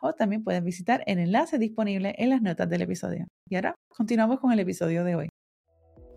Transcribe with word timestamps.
o 0.00 0.12
también 0.12 0.44
puedes 0.44 0.62
visitar 0.62 1.02
el 1.06 1.18
enlace 1.18 1.58
disponible 1.58 2.14
en 2.18 2.30
las 2.30 2.42
notas 2.42 2.68
del 2.68 2.82
episodio. 2.82 3.26
Y 3.48 3.56
ahora 3.56 3.74
continuamos 3.88 4.40
con 4.40 4.52
el 4.52 4.60
episodio 4.60 5.04
de 5.04 5.14
hoy. 5.16 5.28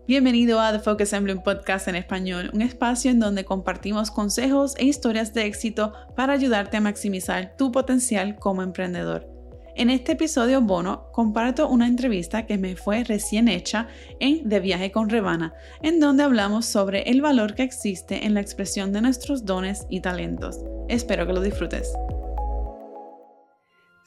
Bienvenido 0.06 0.60
a 0.60 0.72
The 0.72 0.80
Focus 0.80 1.12
Emblem 1.12 1.40
Podcast 1.42 1.86
en 1.86 1.94
español, 1.94 2.50
un 2.52 2.62
espacio 2.62 3.10
en 3.10 3.20
donde 3.20 3.44
compartimos 3.44 4.10
consejos 4.10 4.74
e 4.76 4.84
historias 4.84 5.32
de 5.34 5.46
éxito 5.46 5.92
para 6.16 6.32
ayudarte 6.32 6.76
a 6.76 6.80
maximizar 6.80 7.54
tu 7.56 7.70
potencial 7.70 8.36
como 8.36 8.62
emprendedor. 8.62 9.28
En 9.76 9.88
este 9.88 10.12
episodio 10.12 10.60
bono 10.60 11.10
comparto 11.12 11.68
una 11.68 11.86
entrevista 11.86 12.44
que 12.44 12.58
me 12.58 12.74
fue 12.74 13.04
recién 13.04 13.46
hecha 13.46 13.86
en 14.18 14.48
De 14.48 14.58
Viaje 14.58 14.90
con 14.90 15.08
Rebana, 15.08 15.54
en 15.80 16.00
donde 16.00 16.24
hablamos 16.24 16.66
sobre 16.66 17.02
el 17.02 17.22
valor 17.22 17.54
que 17.54 17.62
existe 17.62 18.26
en 18.26 18.34
la 18.34 18.40
expresión 18.40 18.92
de 18.92 19.02
nuestros 19.02 19.44
dones 19.44 19.86
y 19.88 20.00
talentos. 20.00 20.58
Espero 20.88 21.24
que 21.26 21.34
lo 21.34 21.40
disfrutes. 21.40 21.92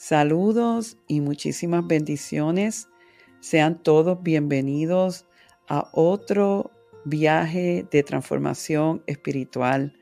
Saludos 0.06 0.98
y 1.08 1.22
muchísimas 1.22 1.88
bendiciones. 1.88 2.90
Sean 3.40 3.82
todos 3.82 4.22
bienvenidos 4.22 5.26
a 5.70 5.90
otro 5.94 6.72
viaje 7.06 7.88
de 7.90 8.04
transformación 8.04 9.02
espiritual. 9.08 9.98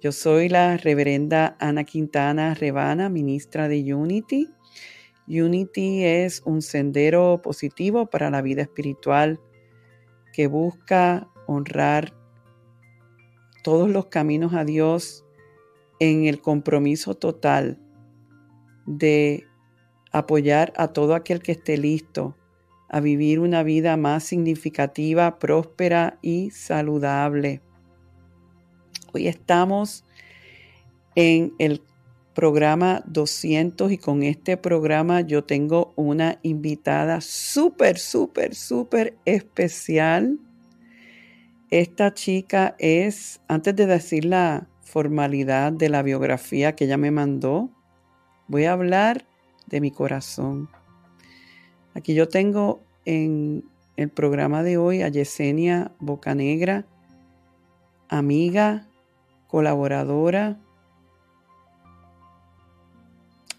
Yo 0.00 0.10
soy 0.10 0.48
la 0.48 0.76
reverenda 0.78 1.56
Ana 1.60 1.84
Quintana 1.84 2.54
Rebana, 2.54 3.08
ministra 3.08 3.68
de 3.68 3.94
Unity. 3.94 4.48
Unity 5.28 6.02
es 6.02 6.42
un 6.44 6.60
sendero 6.60 7.40
positivo 7.40 8.06
para 8.06 8.30
la 8.30 8.42
vida 8.42 8.62
espiritual 8.62 9.38
que 10.32 10.48
busca 10.48 11.28
honrar 11.46 12.12
todos 13.62 13.88
los 13.88 14.06
caminos 14.06 14.54
a 14.54 14.64
Dios 14.64 15.24
en 16.00 16.24
el 16.24 16.40
compromiso 16.40 17.14
total 17.14 17.85
de 18.86 19.46
apoyar 20.12 20.72
a 20.76 20.88
todo 20.88 21.14
aquel 21.14 21.42
que 21.42 21.52
esté 21.52 21.76
listo 21.76 22.36
a 22.88 23.00
vivir 23.00 23.40
una 23.40 23.62
vida 23.62 23.96
más 23.96 24.24
significativa, 24.24 25.38
próspera 25.38 26.18
y 26.22 26.50
saludable. 26.50 27.60
Hoy 29.12 29.28
estamos 29.28 30.04
en 31.14 31.54
el 31.58 31.82
programa 32.34 33.02
200 33.06 33.90
y 33.92 33.98
con 33.98 34.22
este 34.22 34.56
programa 34.56 35.22
yo 35.22 35.44
tengo 35.44 35.94
una 35.96 36.38
invitada 36.42 37.20
súper, 37.20 37.98
súper, 37.98 38.54
súper 38.54 39.16
especial. 39.24 40.38
Esta 41.70 42.14
chica 42.14 42.76
es, 42.78 43.40
antes 43.48 43.74
de 43.74 43.86
decir 43.86 44.26
la 44.26 44.68
formalidad 44.82 45.72
de 45.72 45.88
la 45.88 46.02
biografía 46.02 46.76
que 46.76 46.84
ella 46.84 46.98
me 46.98 47.10
mandó, 47.10 47.70
Voy 48.48 48.64
a 48.64 48.72
hablar 48.72 49.24
de 49.66 49.80
mi 49.80 49.90
corazón. 49.90 50.68
Aquí 51.94 52.14
yo 52.14 52.28
tengo 52.28 52.80
en 53.04 53.64
el 53.96 54.08
programa 54.10 54.62
de 54.62 54.76
hoy 54.76 55.02
a 55.02 55.08
Yesenia 55.08 55.90
Bocanegra, 55.98 56.84
amiga, 58.08 58.86
colaboradora, 59.48 60.58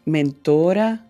mentora. 0.05 1.05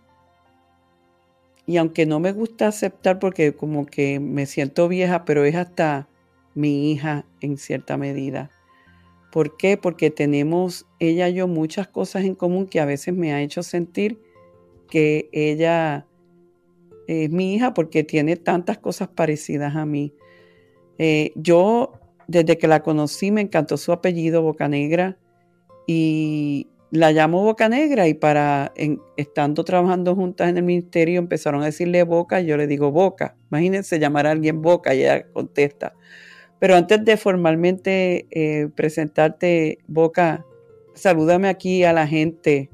Y 1.68 1.78
aunque 1.78 2.06
no 2.06 2.20
me 2.20 2.32
gusta 2.32 2.68
aceptar 2.68 3.20
porque 3.20 3.54
como 3.54 3.86
que 3.86 4.20
me 4.20 4.46
siento 4.46 4.88
vieja, 4.88 5.26
pero 5.26 5.46
es 5.46 5.56
hasta 5.56 6.08
mi 6.56 6.92
hija 6.92 7.26
en 7.42 7.58
cierta 7.58 7.98
medida. 7.98 8.50
¿Por 9.32 9.58
qué? 9.58 9.78
Porque 9.78 10.10
tenemos 10.10 10.86
ella 11.00 11.30
y 11.30 11.36
yo 11.36 11.48
muchas 11.48 11.88
cosas 11.88 12.24
en 12.24 12.36
común 12.36 12.68
que 12.68 12.80
a 12.80 12.86
veces 12.86 13.14
me 13.14 13.34
ha 13.34 13.42
hecho 13.42 13.64
sentir 13.64 14.20
que 14.90 15.30
ella 15.32 16.08
es 17.08 17.30
mi 17.30 17.56
hija 17.56 17.74
porque 17.74 18.04
tiene 18.04 18.36
tantas 18.36 18.78
cosas 18.78 19.10
parecidas 19.10 19.76
a 19.76 19.86
mí. 19.86 20.14
Eh, 20.98 21.32
yo, 21.36 21.94
desde 22.28 22.58
que 22.58 22.68
la 22.68 22.84
conocí, 22.84 23.32
me 23.32 23.42
encantó 23.42 23.78
su 23.78 23.92
apellido, 23.92 24.42
Bocanegra, 24.42 25.18
y 25.88 26.68
la 26.92 27.12
llamo 27.12 27.44
Boca 27.44 27.70
Negra 27.70 28.08
y 28.08 28.14
para, 28.14 28.74
estando 29.16 29.64
trabajando 29.64 30.16
juntas 30.16 30.50
en 30.50 30.58
el 30.58 30.64
ministerio, 30.64 31.20
empezaron 31.20 31.62
a 31.62 31.66
decirle 31.66 32.04
Boca 32.04 32.42
y 32.42 32.46
yo 32.46 32.58
le 32.58 32.68
digo 32.68 32.92
Boca. 32.92 33.36
Imagínense 33.52 34.00
llamar 34.00 34.28
a 34.28 34.32
alguien 34.32 34.62
Boca 34.62 34.94
y 34.94 35.02
ella 35.02 35.28
contesta. 35.32 35.94
Pero 36.59 36.75
antes 36.75 37.03
de 37.06 37.18
formalmente 37.18 38.28
eh, 38.31 38.69
presentarte, 38.75 39.79
Boca, 39.88 40.45
salúdame 40.95 41.50
aquí 41.50 41.84
a 41.84 41.94
la 41.94 42.07
gente 42.07 42.69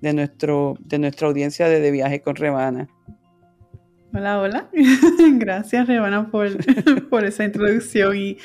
de, 0.00 0.12
nuestro, 0.12 0.76
de 0.80 0.98
nuestra 0.98 1.28
audiencia 1.28 1.68
de, 1.68 1.80
de 1.80 1.90
Viaje 1.90 2.20
con 2.20 2.36
Rebana. 2.36 2.88
Hola, 4.14 4.40
hola. 4.40 4.70
Gracias, 5.32 5.86
Rebana, 5.86 6.30
por, 6.30 6.48
por 7.10 7.24
esa 7.24 7.44
introducción 7.44 8.16
y, 8.16 8.38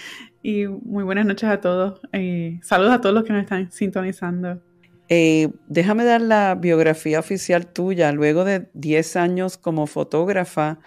y, 0.43 0.67
muy 0.67 1.03
buenas 1.03 1.25
noches 1.25 1.49
a 1.49 1.61
todos. 1.61 2.01
Eh, 2.11 2.59
saludos 2.61 2.93
a 2.93 3.01
todos 3.01 3.15
los 3.15 3.23
que 3.23 3.33
nos 3.33 3.43
están 3.43 3.71
sintonizando. 3.71 4.61
Eh, 5.07 5.49
déjame 5.67 6.03
dar 6.03 6.21
la 6.21 6.55
biografía 6.55 7.19
oficial 7.19 7.67
tuya. 7.67 8.11
Luego 8.11 8.43
de 8.43 8.67
10 8.73 9.15
años 9.17 9.57
como 9.57 9.87
fotógrafa, 9.87 10.79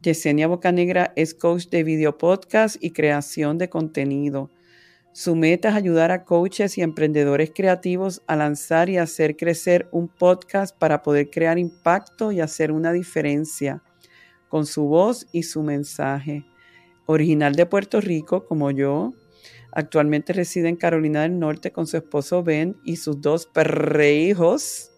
Yesenia 0.00 0.46
Bocanegra 0.46 1.12
es 1.16 1.34
coach 1.34 1.66
de 1.70 1.82
video 1.82 2.18
podcast 2.18 2.76
y 2.80 2.92
creación 2.92 3.58
de 3.58 3.68
contenido. 3.68 4.48
Su 5.12 5.34
meta 5.34 5.70
es 5.70 5.74
ayudar 5.74 6.12
a 6.12 6.24
coaches 6.24 6.78
y 6.78 6.82
emprendedores 6.82 7.50
creativos 7.52 8.22
a 8.28 8.36
lanzar 8.36 8.88
y 8.88 8.96
hacer 8.96 9.36
crecer 9.36 9.88
un 9.90 10.06
podcast 10.06 10.76
para 10.78 11.02
poder 11.02 11.30
crear 11.30 11.58
impacto 11.58 12.30
y 12.30 12.40
hacer 12.40 12.70
una 12.70 12.92
diferencia 12.92 13.82
con 14.48 14.66
su 14.66 14.84
voz 14.84 15.26
y 15.32 15.42
su 15.42 15.64
mensaje. 15.64 16.44
Original 17.06 17.56
de 17.56 17.66
Puerto 17.66 18.00
Rico, 18.00 18.46
como 18.46 18.70
yo, 18.70 19.14
actualmente 19.72 20.32
reside 20.32 20.68
en 20.68 20.76
Carolina 20.76 21.22
del 21.22 21.40
Norte 21.40 21.72
con 21.72 21.88
su 21.88 21.96
esposo 21.96 22.44
Ben 22.44 22.76
y 22.84 22.96
sus 22.96 23.20
dos 23.20 23.46
perrejos, 23.46 24.92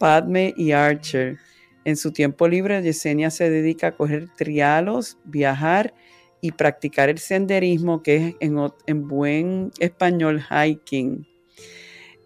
Padme 0.00 0.52
y 0.56 0.72
Archer. 0.72 1.38
En 1.84 1.96
su 1.96 2.12
tiempo 2.12 2.48
libre, 2.48 2.82
Yesenia 2.82 3.30
se 3.30 3.50
dedica 3.50 3.88
a 3.88 3.96
coger 3.96 4.28
trialos, 4.36 5.18
viajar 5.24 5.94
y 6.40 6.52
practicar 6.52 7.08
el 7.08 7.18
senderismo, 7.18 8.02
que 8.02 8.16
es 8.16 8.34
en, 8.40 9.08
buen 9.08 9.70
español 9.78 10.42
hiking. 10.42 11.26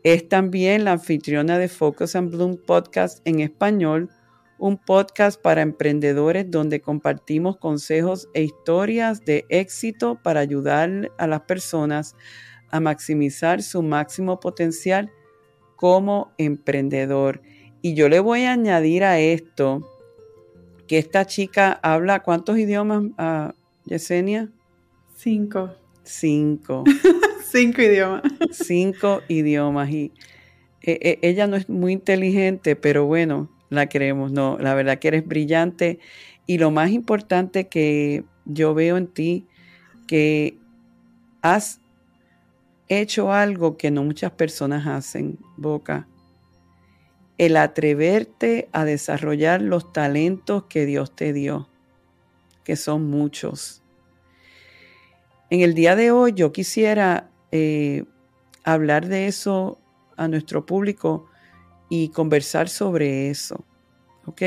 Es 0.04 0.28
también 0.28 0.84
la 0.84 0.92
anfitriona 0.92 1.58
de 1.58 1.68
Focus 1.68 2.14
and 2.14 2.30
Bloom 2.30 2.56
Podcast 2.56 3.20
en 3.24 3.40
español, 3.40 4.10
un 4.58 4.76
podcast 4.76 5.40
para 5.40 5.62
emprendedores 5.62 6.50
donde 6.50 6.80
compartimos 6.80 7.58
consejos 7.58 8.28
e 8.34 8.42
historias 8.42 9.24
de 9.24 9.44
éxito 9.48 10.20
para 10.22 10.40
ayudar 10.40 11.12
a 11.18 11.26
las 11.26 11.42
personas 11.42 12.16
a 12.70 12.80
maximizar 12.80 13.62
su 13.62 13.82
máximo 13.82 14.40
potencial 14.40 15.10
como 15.76 16.32
emprendedor. 16.38 17.40
Y 17.80 17.94
yo 17.94 18.08
le 18.08 18.20
voy 18.20 18.42
a 18.44 18.52
añadir 18.52 19.04
a 19.04 19.20
esto 19.20 19.88
que 20.88 20.98
esta 20.98 21.26
chica 21.26 21.78
habla 21.82 22.20
cuántos 22.22 22.58
idiomas, 22.58 23.04
uh, 23.18 23.52
Yesenia? 23.84 24.48
Cinco. 25.14 25.70
Cinco. 26.02 26.84
Cinco 27.44 27.82
idiomas. 27.82 28.22
Cinco 28.50 29.20
idiomas. 29.28 29.90
Y 29.90 30.12
eh, 30.82 30.98
eh, 31.02 31.18
ella 31.22 31.46
no 31.46 31.56
es 31.56 31.68
muy 31.68 31.92
inteligente, 31.92 32.74
pero 32.74 33.06
bueno, 33.06 33.50
la 33.68 33.86
queremos. 33.86 34.32
No, 34.32 34.58
la 34.58 34.74
verdad 34.74 34.98
que 34.98 35.08
eres 35.08 35.26
brillante. 35.26 35.98
Y 36.46 36.58
lo 36.58 36.70
más 36.70 36.90
importante 36.90 37.68
que 37.68 38.24
yo 38.46 38.74
veo 38.74 38.96
en 38.96 39.06
ti, 39.06 39.46
que 40.06 40.56
has 41.42 41.80
hecho 42.88 43.32
algo 43.32 43.76
que 43.76 43.90
no 43.90 44.02
muchas 44.02 44.32
personas 44.32 44.86
hacen, 44.86 45.38
Boca 45.56 46.08
el 47.38 47.56
atreverte 47.56 48.68
a 48.72 48.84
desarrollar 48.84 49.62
los 49.62 49.92
talentos 49.92 50.64
que 50.64 50.86
Dios 50.86 51.14
te 51.14 51.32
dio, 51.32 51.68
que 52.64 52.76
son 52.76 53.08
muchos. 53.08 53.82
En 55.50 55.60
el 55.60 55.74
día 55.74 55.96
de 55.96 56.10
hoy 56.10 56.32
yo 56.34 56.52
quisiera 56.52 57.30
eh, 57.52 58.04
hablar 58.64 59.08
de 59.08 59.28
eso 59.28 59.78
a 60.16 60.28
nuestro 60.28 60.66
público 60.66 61.26
y 61.88 62.08
conversar 62.08 62.68
sobre 62.68 63.30
eso. 63.30 63.64
¿Ok? 64.26 64.42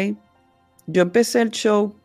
yo 0.88 1.02
empecé 1.02 1.42
el 1.42 1.52
show 1.52 1.96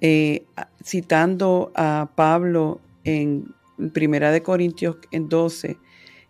eh, 0.00 0.44
citando 0.82 1.72
a 1.74 2.10
Pablo 2.14 2.80
en 3.04 3.54
Primera 3.92 4.30
de 4.30 4.42
Corintios 4.42 4.96
en 5.10 5.28
12, 5.28 5.78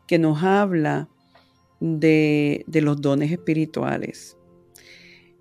que 0.06 0.18
nos 0.18 0.42
habla 0.42 1.08
de, 1.80 2.64
los 2.68 3.00
dones 3.00 3.32
espirituales. 3.32 4.36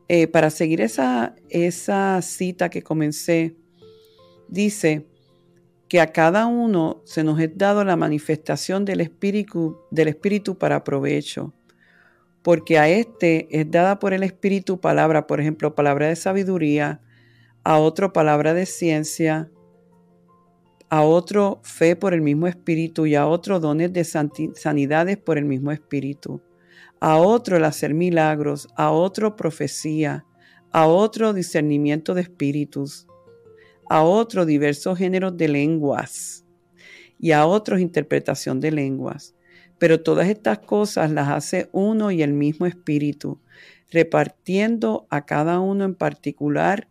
Eh, 0.07 0.27
para 0.27 0.49
seguir 0.49 0.81
esa, 0.81 1.35
esa 1.49 2.21
cita 2.21 2.69
que 2.69 2.81
comencé, 2.81 3.55
dice 4.47 5.05
que 5.87 6.01
a 6.01 6.11
cada 6.11 6.45
uno 6.45 7.01
se 7.05 7.23
nos 7.23 7.39
es 7.39 7.55
dado 7.57 7.83
la 7.83 7.95
manifestación 7.95 8.85
del 8.85 9.01
Espíritu, 9.01 9.77
del 9.91 10.07
Espíritu 10.07 10.57
para 10.57 10.83
provecho, 10.83 11.53
porque 12.41 12.79
a 12.79 12.87
este 12.89 13.47
es 13.51 13.69
dada 13.69 13.99
por 13.99 14.13
el 14.13 14.23
Espíritu 14.23 14.79
palabra, 14.79 15.27
por 15.27 15.41
ejemplo, 15.41 15.75
palabra 15.75 16.07
de 16.07 16.15
sabiduría, 16.15 17.01
a 17.63 17.77
otro 17.77 18.13
palabra 18.13 18.53
de 18.53 18.65
ciencia, 18.65 19.51
a 20.89 21.03
otro 21.03 21.59
fe 21.63 21.95
por 21.95 22.13
el 22.13 22.21
mismo 22.21 22.47
Espíritu 22.47 23.05
y 23.05 23.15
a 23.15 23.27
otro 23.27 23.59
dones 23.59 23.93
de 23.93 24.03
sanidades 24.03 25.17
por 25.17 25.37
el 25.37 25.45
mismo 25.45 25.71
Espíritu, 25.71 26.41
a 26.99 27.17
otro 27.17 27.57
el 27.57 27.65
hacer 27.65 27.93
milagros, 27.93 28.67
a 28.75 28.91
otro 28.91 29.35
profecía, 29.35 30.25
a 30.71 30.87
otro 30.87 31.33
discernimiento 31.33 32.13
de 32.13 32.21
espíritus, 32.21 33.07
a 33.89 34.03
otro 34.03 34.45
diversos 34.45 34.97
géneros 34.97 35.35
de 35.37 35.47
lenguas 35.47 36.45
y 37.19 37.31
a 37.31 37.45
otros 37.45 37.79
interpretación 37.79 38.59
de 38.59 38.71
lenguas. 38.71 39.35
Pero 39.79 40.01
todas 40.01 40.27
estas 40.27 40.59
cosas 40.59 41.11
las 41.11 41.29
hace 41.29 41.69
uno 41.71 42.11
y 42.11 42.21
el 42.21 42.33
mismo 42.33 42.65
Espíritu, 42.65 43.39
repartiendo 43.91 45.07
a 45.09 45.25
cada 45.25 45.59
uno 45.59 45.85
en 45.85 45.95
particular 45.95 46.87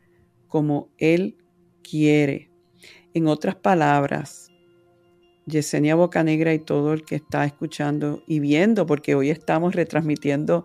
como 0.49 0.89
Él 0.97 1.37
quiere. 1.83 2.48
En 3.15 3.27
otras 3.27 3.57
palabras, 3.57 4.51
Yesenia 5.47 5.95
Bocanegra 5.95 6.53
y 6.53 6.59
todo 6.59 6.93
el 6.93 7.05
que 7.05 7.17
está 7.17 7.45
escuchando 7.45 8.23
y 8.27 8.41
viendo, 8.41 8.87
porque 8.87 9.15
hoy 9.15 9.31
estamos 9.31 9.75
retransmitiendo 9.75 10.65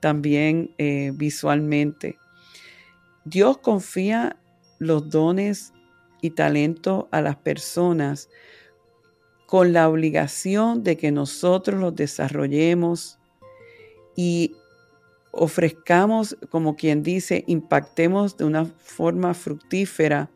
también 0.00 0.74
eh, 0.78 1.12
visualmente. 1.14 2.18
Dios 3.24 3.58
confía 3.58 4.36
los 4.78 5.10
dones 5.10 5.72
y 6.22 6.30
talentos 6.30 7.06
a 7.10 7.20
las 7.20 7.36
personas 7.36 8.30
con 9.46 9.72
la 9.72 9.88
obligación 9.88 10.84
de 10.84 10.96
que 10.96 11.10
nosotros 11.10 11.80
los 11.80 11.94
desarrollemos 11.94 13.18
y 14.16 14.54
ofrezcamos, 15.32 16.36
como 16.50 16.76
quien 16.76 17.02
dice, 17.02 17.44
impactemos 17.46 18.36
de 18.36 18.44
una 18.44 18.64
forma 18.64 19.34
fructífera 19.34 20.30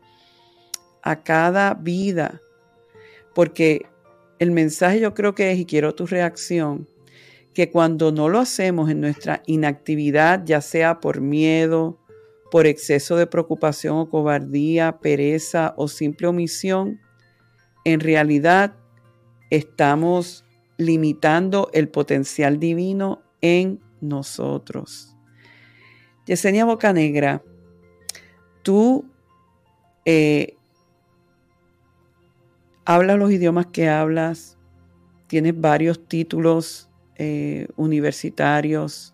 a 1.05 1.23
cada 1.23 1.75
vida, 1.75 2.41
porque 3.33 3.85
el 4.39 4.51
mensaje 4.51 4.99
yo 4.99 5.13
creo 5.13 5.33
que 5.35 5.51
es, 5.51 5.59
y 5.59 5.65
quiero 5.65 5.95
tu 5.95 6.05
reacción, 6.05 6.87
que 7.53 7.71
cuando 7.71 8.11
no 8.11 8.27
lo 8.27 8.39
hacemos 8.39 8.89
en 8.89 8.99
nuestra 8.99 9.41
inactividad, 9.45 10.43
ya 10.43 10.59
sea 10.59 10.99
por 10.99 11.21
miedo, 11.21 11.97
por 12.51 12.67
exceso 12.67 13.15
de 13.15 13.27
preocupación 13.27 13.97
o 13.97 14.09
cobardía, 14.09 14.99
pereza 14.99 15.73
o 15.77 15.87
simple 15.87 16.27
omisión, 16.27 16.99
en 17.85 17.99
realidad 18.01 18.75
estamos 19.51 20.43
limitando 20.77 21.69
el 21.71 21.87
potencial 21.87 22.59
divino 22.59 23.21
en 23.41 23.79
nosotros. 24.01 25.15
Yesenia 26.25 26.65
Bocanegra, 26.65 27.43
tú 28.63 29.05
eh, 30.05 30.57
hablas 32.85 33.17
los 33.17 33.31
idiomas 33.31 33.67
que 33.67 33.89
hablas, 33.89 34.57
tienes 35.27 35.59
varios 35.59 36.07
títulos 36.07 36.89
eh, 37.15 37.67
universitarios. 37.75 39.13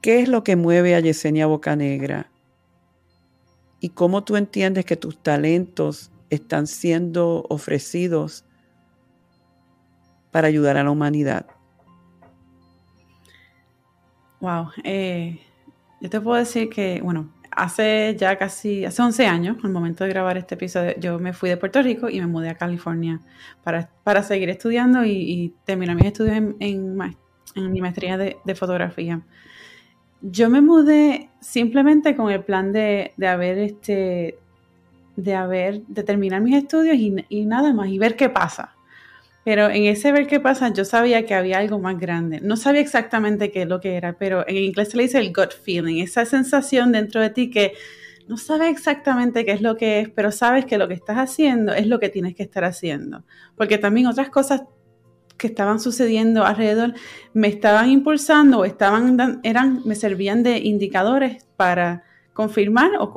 ¿Qué 0.00 0.20
es 0.20 0.28
lo 0.28 0.44
que 0.44 0.56
mueve 0.56 0.94
a 0.94 1.00
Yesenia 1.00 1.46
Bocanegra? 1.46 2.30
¿Y 3.80 3.90
cómo 3.90 4.24
tú 4.24 4.36
entiendes 4.36 4.84
que 4.84 4.96
tus 4.96 5.22
talentos 5.22 6.12
están 6.30 6.66
siendo 6.66 7.44
ofrecidos 7.48 8.44
para 10.30 10.48
ayudar 10.48 10.76
a 10.76 10.84
la 10.84 10.90
humanidad? 10.90 11.46
Wow, 14.40 14.68
eh, 14.84 15.40
yo 16.00 16.10
te 16.10 16.20
puedo 16.20 16.36
decir 16.36 16.70
que, 16.70 17.00
bueno, 17.02 17.32
hace 17.58 18.16
ya 18.16 18.36
casi, 18.38 18.84
hace 18.84 19.02
11 19.02 19.26
años, 19.26 19.56
al 19.62 19.70
momento 19.70 20.04
de 20.04 20.10
grabar 20.10 20.38
este 20.38 20.54
episodio, 20.54 20.94
yo 20.98 21.18
me 21.18 21.32
fui 21.32 21.50
de 21.50 21.56
Puerto 21.56 21.82
Rico 21.82 22.08
y 22.08 22.20
me 22.20 22.26
mudé 22.26 22.50
a 22.50 22.54
California 22.54 23.20
para, 23.64 23.90
para 24.04 24.22
seguir 24.22 24.48
estudiando 24.48 25.04
y, 25.04 25.54
terminar 25.64 25.96
mis 25.96 26.06
estudios 26.06 26.36
en, 26.36 26.56
en, 26.60 26.96
mi 27.72 27.80
maestría 27.80 28.16
de, 28.16 28.36
de, 28.44 28.54
fotografía. 28.54 29.20
Yo 30.22 30.48
me 30.48 30.60
mudé 30.60 31.30
simplemente 31.40 32.14
con 32.14 32.30
el 32.30 32.44
plan 32.44 32.72
de, 32.72 33.12
de 33.16 33.26
haber 33.26 33.58
este 33.58 34.38
de 35.16 35.34
haber 35.34 35.82
terminar 36.06 36.40
mis 36.40 36.54
estudios 36.54 36.96
y, 36.96 37.12
y 37.28 37.44
nada 37.44 37.72
más 37.72 37.88
y 37.88 37.98
ver 37.98 38.14
qué 38.14 38.28
pasa 38.28 38.77
pero 39.48 39.70
en 39.70 39.84
ese 39.84 40.12
ver 40.12 40.26
qué 40.26 40.40
pasa, 40.40 40.74
yo 40.74 40.84
sabía 40.84 41.24
que 41.24 41.32
había 41.32 41.56
algo 41.56 41.78
más 41.78 41.98
grande. 41.98 42.38
No 42.42 42.58
sabía 42.58 42.82
exactamente 42.82 43.50
qué 43.50 43.62
es 43.62 43.66
lo 43.66 43.80
que 43.80 43.94
era, 43.96 44.12
pero 44.18 44.46
en 44.46 44.58
inglés 44.58 44.90
se 44.90 44.98
le 44.98 45.04
dice 45.04 45.16
el 45.20 45.32
gut 45.32 45.54
feeling, 45.64 46.02
esa 46.02 46.26
sensación 46.26 46.92
dentro 46.92 47.22
de 47.22 47.30
ti 47.30 47.48
que 47.48 47.72
no 48.26 48.36
sabes 48.36 48.70
exactamente 48.70 49.46
qué 49.46 49.52
es 49.52 49.62
lo 49.62 49.78
que 49.78 50.00
es, 50.00 50.10
pero 50.10 50.32
sabes 50.32 50.66
que 50.66 50.76
lo 50.76 50.86
que 50.86 50.92
estás 50.92 51.16
haciendo 51.16 51.72
es 51.72 51.86
lo 51.86 51.98
que 51.98 52.10
tienes 52.10 52.34
que 52.34 52.42
estar 52.42 52.62
haciendo. 52.62 53.24
Porque 53.56 53.78
también 53.78 54.06
otras 54.06 54.28
cosas 54.28 54.64
que 55.38 55.46
estaban 55.46 55.80
sucediendo 55.80 56.44
alrededor 56.44 56.92
me 57.32 57.48
estaban 57.48 57.88
impulsando 57.88 58.58
o 58.58 58.64
estaban 58.66 59.40
eran 59.44 59.80
me 59.86 59.94
servían 59.94 60.42
de 60.42 60.58
indicadores 60.58 61.46
para 61.56 62.02
confirmar 62.34 62.90
o 62.98 63.14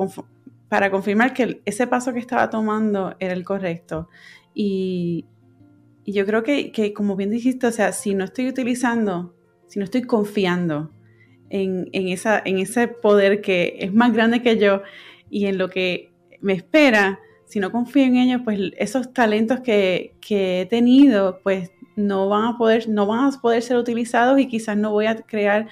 para 0.70 0.90
confirmar 0.90 1.34
que 1.34 1.60
ese 1.66 1.86
paso 1.86 2.14
que 2.14 2.20
estaba 2.20 2.48
tomando 2.48 3.16
era 3.18 3.34
el 3.34 3.44
correcto. 3.44 4.08
Y, 4.54 5.26
y 6.04 6.12
yo 6.12 6.26
creo 6.26 6.42
que, 6.42 6.92
como 6.94 7.16
bien 7.16 7.30
dijiste, 7.30 7.66
o 7.66 7.72
sea, 7.72 7.92
si 7.92 8.14
no 8.14 8.24
estoy 8.24 8.48
utilizando, 8.48 9.34
si 9.68 9.78
no 9.78 9.84
estoy 9.84 10.02
confiando 10.02 10.90
en, 11.48 11.88
esa, 11.92 12.42
en 12.44 12.58
ese 12.58 12.88
poder 12.88 13.40
que 13.40 13.76
es 13.78 13.92
más 13.92 14.12
grande 14.12 14.42
que 14.42 14.58
yo 14.58 14.82
y 15.30 15.46
en 15.46 15.58
lo 15.58 15.68
que 15.68 16.12
me 16.40 16.54
espera, 16.54 17.20
si 17.44 17.60
no 17.60 17.70
confío 17.70 18.04
en 18.04 18.16
ellos, 18.16 18.40
pues 18.44 18.58
esos 18.78 19.12
talentos 19.12 19.60
que, 19.60 20.16
he 20.28 20.66
tenido, 20.66 21.40
pues 21.42 21.70
no 21.94 22.28
van 22.28 22.54
a 22.54 22.58
poder, 22.58 22.88
no 22.88 23.06
van 23.06 23.32
a 23.32 23.40
poder 23.40 23.62
ser 23.62 23.76
utilizados 23.76 24.40
y 24.40 24.48
quizás 24.48 24.76
no 24.76 24.90
voy 24.90 25.06
a 25.06 25.16
crear 25.16 25.68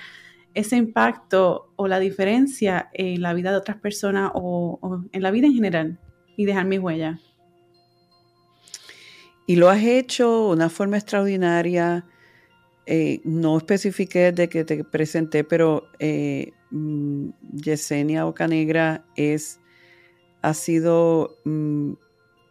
ese 0.54 0.76
impacto 0.76 1.72
o 1.76 1.88
la 1.88 1.98
diferencia 1.98 2.90
en 2.92 3.22
la 3.22 3.32
vida 3.34 3.50
de 3.50 3.56
otras 3.56 3.78
personas 3.78 4.30
o, 4.34 4.78
o 4.80 5.04
en 5.10 5.22
la 5.22 5.30
vida 5.30 5.46
en 5.46 5.54
general 5.54 5.98
y 6.36 6.44
dejar 6.44 6.66
mi 6.66 6.78
huella. 6.78 7.18
Y 9.50 9.56
lo 9.56 9.68
has 9.68 9.82
hecho 9.82 10.28
de 10.30 10.52
una 10.52 10.70
forma 10.70 10.96
extraordinaria. 10.96 12.06
Eh, 12.86 13.20
no 13.24 13.56
especifiqué 13.56 14.30
de 14.30 14.48
que 14.48 14.62
te 14.62 14.84
presenté, 14.84 15.42
pero 15.42 15.88
eh, 15.98 16.52
mm, 16.70 17.30
Yesenia 17.54 18.26
Ocanegra 18.26 19.04
es, 19.16 19.58
ha 20.40 20.54
sido 20.54 21.36
mm, 21.44 21.94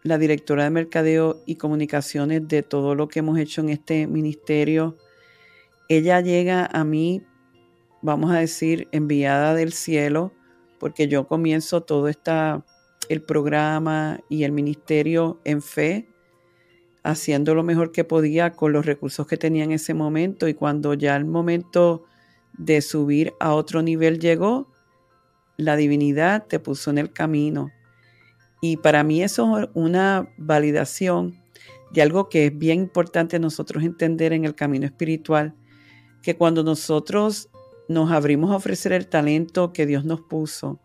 la 0.03 0.17
directora 0.17 0.65
de 0.65 0.71
mercadeo 0.71 1.41
y 1.45 1.55
comunicaciones 1.55 2.45
de 2.49 2.63
todo 2.63 2.95
lo 2.95 3.07
que 3.07 3.19
hemos 3.19 3.39
hecho 3.39 3.61
en 3.61 3.69
este 3.69 4.05
ministerio. 4.05 4.97
Ella 5.87 6.19
llega 6.19 6.65
a 6.65 6.83
mí, 6.83 7.23
vamos 8.01 8.31
a 8.31 8.39
decir, 8.39 8.89
enviada 8.91 9.53
del 9.53 9.71
cielo, 9.71 10.33
porque 10.81 11.07
yo 11.07 11.29
comienzo 11.29 11.79
todo 11.79 12.09
esta, 12.09 12.65
el 13.07 13.21
programa 13.21 14.19
y 14.27 14.43
el 14.43 14.51
ministerio 14.51 15.39
en 15.45 15.61
fe 15.61 16.08
haciendo 17.03 17.55
lo 17.55 17.63
mejor 17.63 17.91
que 17.91 18.03
podía 18.03 18.51
con 18.51 18.73
los 18.73 18.85
recursos 18.85 19.27
que 19.27 19.37
tenía 19.37 19.63
en 19.63 19.71
ese 19.71 19.93
momento 19.93 20.47
y 20.47 20.53
cuando 20.53 20.93
ya 20.93 21.15
el 21.15 21.25
momento 21.25 22.05
de 22.57 22.81
subir 22.81 23.33
a 23.39 23.53
otro 23.53 23.81
nivel 23.81 24.19
llegó, 24.19 24.67
la 25.57 25.75
divinidad 25.75 26.45
te 26.47 26.59
puso 26.59 26.89
en 26.89 26.97
el 26.97 27.11
camino. 27.11 27.71
Y 28.61 28.77
para 28.77 29.03
mí 29.03 29.23
eso 29.23 29.59
es 29.59 29.69
una 29.73 30.29
validación 30.37 31.39
de 31.91 32.01
algo 32.01 32.29
que 32.29 32.47
es 32.47 32.57
bien 32.57 32.79
importante 32.79 33.39
nosotros 33.39 33.83
entender 33.83 34.33
en 34.33 34.45
el 34.45 34.55
camino 34.55 34.85
espiritual, 34.85 35.55
que 36.21 36.35
cuando 36.35 36.63
nosotros 36.63 37.49
nos 37.87 38.11
abrimos 38.11 38.51
a 38.51 38.57
ofrecer 38.57 38.93
el 38.93 39.07
talento 39.07 39.73
que 39.73 39.85
Dios 39.85 40.05
nos 40.05 40.21
puso, 40.21 40.79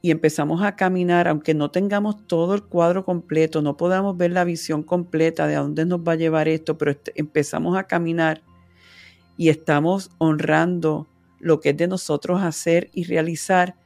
y 0.00 0.10
empezamos 0.10 0.62
a 0.62 0.76
caminar, 0.76 1.26
aunque 1.26 1.54
no 1.54 1.70
tengamos 1.70 2.26
todo 2.26 2.54
el 2.54 2.62
cuadro 2.62 3.04
completo, 3.04 3.62
no 3.62 3.76
podamos 3.76 4.16
ver 4.16 4.30
la 4.30 4.44
visión 4.44 4.82
completa 4.82 5.46
de 5.46 5.56
a 5.56 5.60
dónde 5.60 5.84
nos 5.86 6.00
va 6.00 6.12
a 6.12 6.16
llevar 6.16 6.48
esto, 6.48 6.78
pero 6.78 6.96
empezamos 7.16 7.76
a 7.76 7.84
caminar 7.84 8.42
y 9.36 9.48
estamos 9.48 10.10
honrando 10.18 11.08
lo 11.40 11.60
que 11.60 11.70
es 11.70 11.76
de 11.76 11.88
nosotros 11.88 12.42
hacer 12.42 12.90
y 12.92 13.04
realizar, 13.04 13.76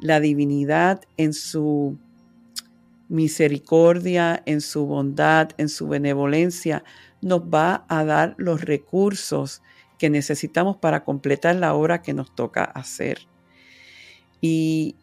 la 0.00 0.20
divinidad 0.20 1.02
en 1.16 1.32
su 1.32 1.96
misericordia, 3.08 4.42
en 4.44 4.60
su 4.60 4.86
bondad, 4.86 5.50
en 5.56 5.68
su 5.68 5.88
benevolencia, 5.88 6.84
nos 7.22 7.42
va 7.42 7.84
a 7.88 8.04
dar 8.04 8.34
los 8.36 8.62
recursos 8.62 9.62
que 9.98 10.10
necesitamos 10.10 10.76
para 10.76 11.04
completar 11.04 11.56
la 11.56 11.74
obra 11.74 12.02
que 12.02 12.12
nos 12.12 12.34
toca 12.34 12.64
hacer. 12.64 13.20
Y 14.40 14.96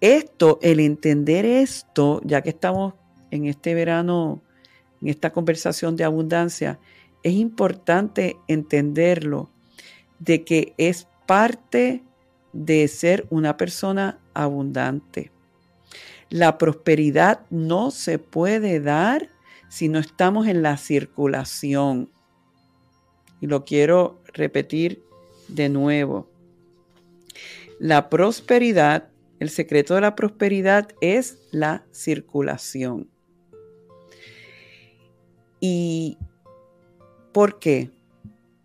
esto, 0.00 0.58
el 0.62 0.80
entender 0.80 1.44
esto, 1.44 2.20
ya 2.24 2.42
que 2.42 2.50
estamos 2.50 2.94
en 3.30 3.46
este 3.46 3.74
verano, 3.74 4.42
en 5.00 5.08
esta 5.08 5.32
conversación 5.32 5.96
de 5.96 6.04
abundancia, 6.04 6.78
es 7.22 7.34
importante 7.34 8.36
entenderlo, 8.46 9.50
de 10.18 10.44
que 10.44 10.74
es 10.78 11.08
parte 11.26 12.02
de 12.52 12.88
ser 12.88 13.26
una 13.30 13.56
persona 13.56 14.18
abundante. 14.32 15.30
La 16.30 16.58
prosperidad 16.58 17.40
no 17.50 17.90
se 17.90 18.18
puede 18.18 18.80
dar 18.80 19.28
si 19.68 19.88
no 19.88 19.98
estamos 19.98 20.46
en 20.46 20.62
la 20.62 20.76
circulación. 20.76 22.10
Y 23.40 23.46
lo 23.46 23.64
quiero 23.64 24.22
repetir 24.32 25.02
de 25.48 25.68
nuevo. 25.68 26.28
La 27.78 28.08
prosperidad, 28.08 29.08
el 29.38 29.50
secreto 29.50 29.94
de 29.94 30.00
la 30.00 30.14
prosperidad 30.14 30.88
es 31.00 31.38
la 31.50 31.84
circulación. 31.90 33.10
¿Y 35.60 36.18
por 37.32 37.58
qué? 37.58 37.90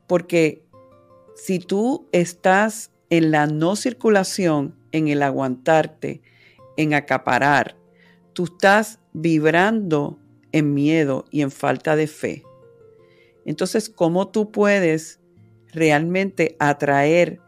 Porque 0.08 0.64
si 1.36 1.60
tú 1.60 2.08
estás 2.12 2.92
en 3.10 3.32
la 3.32 3.48
no 3.48 3.76
circulación, 3.76 4.76
en 4.92 5.08
el 5.08 5.24
aguantarte, 5.24 6.22
en 6.78 6.94
acaparar, 6.94 7.78
tú 8.34 8.46
estás 8.46 9.00
vibrando 9.14 10.20
en 10.52 10.74
miedo 10.74 11.26
y 11.32 11.42
en 11.42 11.52
falta 11.52 11.96
de 11.96 12.08
fe. 12.08 12.44
Entonces, 13.46 13.90
¿cómo 13.90 14.30
tú 14.30 14.52
puedes 14.52 15.20
realmente 15.74 16.56
atraer 16.60 17.40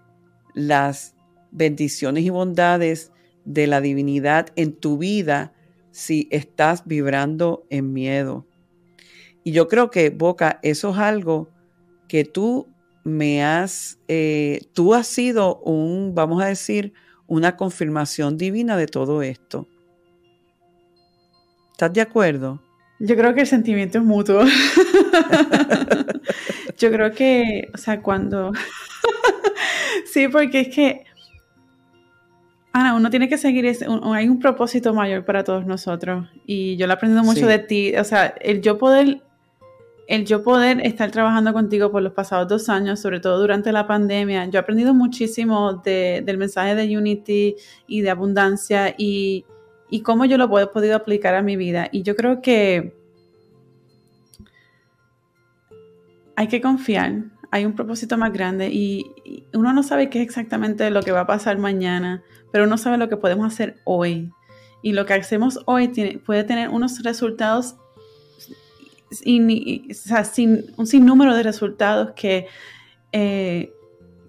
las 0.53 1.15
bendiciones 1.51 2.23
y 2.23 2.29
bondades 2.29 3.12
de 3.45 3.67
la 3.67 3.81
divinidad 3.81 4.47
en 4.55 4.73
tu 4.73 4.97
vida 4.97 5.53
si 5.91 6.27
estás 6.31 6.85
vibrando 6.85 7.65
en 7.69 7.93
miedo? 7.93 8.47
Y 9.43 9.51
yo 9.51 9.67
creo 9.67 9.91
que, 9.91 10.09
Boca, 10.09 10.59
eso 10.63 10.91
es 10.91 10.97
algo 10.97 11.49
que 12.07 12.23
tú 12.23 12.67
me 13.03 13.43
has, 13.43 13.99
eh, 14.07 14.61
tú 14.73 14.93
has 14.93 15.07
sido 15.07 15.57
un, 15.59 16.15
vamos 16.15 16.41
a 16.41 16.47
decir, 16.47 16.93
una 17.27 17.57
confirmación 17.57 18.37
divina 18.37 18.77
de 18.77 18.87
todo 18.87 19.21
esto. 19.21 19.67
¿Estás 21.71 21.93
de 21.93 22.01
acuerdo? 22.01 22.61
Yo 22.99 23.17
creo 23.17 23.33
que 23.33 23.41
el 23.41 23.47
sentimiento 23.47 23.97
es 23.97 24.03
mutuo. 24.03 24.43
Yo 26.77 26.91
creo 26.91 27.11
que, 27.11 27.69
o 27.73 27.77
sea, 27.77 28.01
cuando... 28.01 28.51
sí, 30.05 30.27
porque 30.27 30.61
es 30.61 30.73
que, 30.73 31.05
Ana, 32.73 32.95
uno 32.95 33.09
tiene 33.11 33.29
que 33.29 33.37
seguir, 33.37 33.65
ese, 33.67 33.85
hay 34.13 34.27
un 34.27 34.39
propósito 34.39 34.93
mayor 34.93 35.23
para 35.25 35.43
todos 35.43 35.65
nosotros. 35.65 36.27
Y 36.45 36.75
yo 36.75 36.87
lo 36.87 36.93
he 36.93 36.95
aprendido 36.95 37.23
mucho 37.23 37.45
de 37.45 37.59
ti. 37.59 37.95
O 37.95 38.03
sea, 38.03 38.27
el 38.41 38.61
yo 38.61 38.77
poder 38.77 39.21
el 40.07 40.25
yo 40.25 40.43
poder 40.43 40.85
estar 40.85 41.11
trabajando 41.11 41.53
contigo 41.53 41.89
por 41.91 42.01
los 42.01 42.11
pasados 42.13 42.47
dos 42.49 42.69
años, 42.69 42.99
sobre 42.99 43.21
todo 43.21 43.39
durante 43.39 43.71
la 43.71 43.87
pandemia, 43.87 44.45
yo 44.47 44.59
he 44.59 44.61
aprendido 44.61 44.93
muchísimo 44.93 45.81
del 45.83 46.37
mensaje 46.37 46.75
de 46.75 46.97
Unity 46.97 47.55
y 47.87 48.01
de 48.01 48.09
abundancia 48.09 48.93
y, 48.97 49.45
y 49.89 50.01
cómo 50.01 50.25
yo 50.25 50.37
lo 50.37 50.59
he 50.59 50.67
podido 50.67 50.95
aplicar 50.95 51.35
a 51.35 51.41
mi 51.41 51.55
vida. 51.55 51.87
Y 51.91 52.03
yo 52.03 52.15
creo 52.17 52.41
que 52.41 52.93
hay 56.35 56.47
que 56.47 56.61
confiar, 56.61 57.23
hay 57.51 57.65
un 57.65 57.73
propósito 57.73 58.17
más 58.17 58.33
grande 58.33 58.69
y, 58.71 59.11
uno 59.53 59.71
no 59.71 59.83
sabe 59.83 60.09
qué 60.09 60.19
es 60.19 60.25
exactamente 60.25 60.89
lo 60.89 61.03
que 61.03 61.11
va 61.11 61.21
a 61.21 61.27
pasar 61.27 61.59
mañana, 61.59 62.23
pero 62.53 62.65
uno 62.65 62.77
sabe 62.77 62.99
lo 62.99 63.09
que 63.09 63.17
podemos 63.17 63.51
hacer 63.51 63.81
hoy. 63.83 64.31
Y 64.83 64.93
lo 64.93 65.07
que 65.07 65.15
hacemos 65.15 65.59
hoy 65.65 65.87
tiene, 65.87 66.19
puede 66.19 66.43
tener 66.43 66.69
unos 66.69 67.01
resultados 67.01 67.77
sin, 69.09 69.49
un 70.77 70.85
sinnúmero 70.85 71.35
de 71.35 71.41
resultados 71.41 72.11
que, 72.15 72.45
eh, 73.11 73.73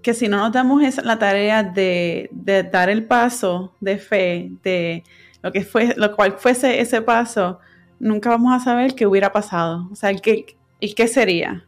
que 0.01 0.15
si 0.15 0.29
no 0.29 0.39
nos 0.39 0.53
damos 0.53 0.83
la 1.05 1.19
tarea 1.19 1.63
de, 1.63 2.31
dar 2.73 2.89
el 2.89 3.05
paso 3.05 3.75
de 3.81 3.99
fe, 3.99 4.53
de 4.63 5.05
lo 5.43 5.53
que 5.53 5.61
fue, 5.61 5.93
lo 5.95 6.17
cual 6.17 6.37
fuese 6.39 6.81
ese 6.81 7.03
paso, 7.03 7.59
nunca 7.99 8.31
vamos 8.31 8.55
a 8.55 8.65
saber 8.65 8.95
qué 8.95 9.07
hubiera 9.07 9.33
pasado. 9.33 9.87
O 9.93 9.97
sea, 9.97 10.15
qué, 10.15 10.57
el 10.81 10.95
qué 10.95 11.09
sería. 11.09 11.67